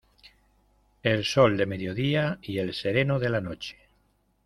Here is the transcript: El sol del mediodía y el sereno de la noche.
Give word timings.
El 1.03 1.23
sol 1.25 1.57
del 1.57 1.67
mediodía 1.67 2.39
y 2.41 2.57
el 2.57 2.73
sereno 2.73 3.19
de 3.19 3.29
la 3.29 3.39
noche. 3.39 3.77